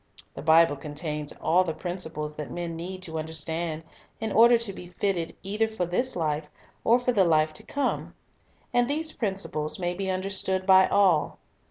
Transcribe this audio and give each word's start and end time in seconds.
The 0.33 0.41
Bible 0.41 0.77
contains 0.77 1.31
all 1.33 1.63
the 1.63 1.75
principles 1.75 2.33
that 2.33 2.49
men 2.49 2.75
need 2.75 3.03
to 3.03 3.19
understand 3.19 3.83
in 4.19 4.31
order 4.31 4.57
to 4.57 4.73
be 4.73 4.87
fitted 4.87 5.35
either 5.43 5.67
for 5.67 5.85
this 5.85 6.15
life 6.15 6.47
or 6.83 6.97
for 6.97 7.11
the 7.11 7.23
life 7.23 7.53
to 7.53 7.63
come. 7.63 8.15
And 8.73 8.89
these 8.89 9.11
principles 9.11 9.77
may 9.77 9.93
be 9.93 10.09
understood 10.09 10.65
by 10.65 10.87
all. 10.87 11.37